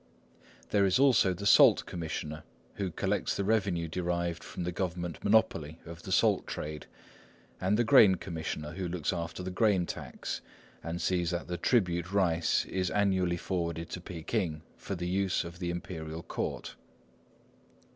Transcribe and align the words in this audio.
There 0.71 0.83
is 0.87 0.97
also 0.97 1.31
the 1.31 1.45
salt 1.45 1.85
commissioner, 1.85 2.41
who 2.77 2.89
collects 2.89 3.35
the 3.37 3.43
revenue 3.43 3.87
derived 3.87 4.43
from 4.43 4.63
the 4.63 4.71
government 4.71 5.23
monopoly 5.23 5.77
of 5.85 6.01
the 6.01 6.11
salt 6.11 6.47
trade; 6.47 6.87
and 7.59 7.77
the 7.77 7.83
grain 7.83 8.15
commissioner, 8.15 8.71
who 8.71 8.87
looks 8.87 9.13
after 9.13 9.43
the 9.43 9.51
grain 9.51 9.85
tax, 9.85 10.41
and 10.81 10.99
sees 10.99 11.29
that 11.29 11.45
the 11.47 11.55
tribute 11.57 12.11
rice 12.11 12.65
is 12.65 12.89
annually 12.89 13.37
forwarded 13.37 13.91
to 13.91 14.01
Peking, 14.01 14.63
for 14.75 14.95
the 14.95 15.07
use 15.07 15.43
of 15.43 15.59
the 15.59 15.69
Imperial 15.69 16.23
Court. 16.23 16.73